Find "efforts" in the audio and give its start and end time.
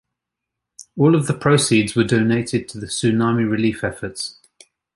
3.83-4.39